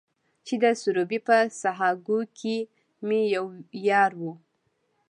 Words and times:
چې 0.45 0.53
د 0.63 0.65
سروبي 0.81 1.19
په 1.27 1.37
سهاکو 1.61 2.19
کې 2.37 2.55
مې 3.07 3.21
يو 3.35 3.45
يار 3.89 4.11
و. 4.21 4.23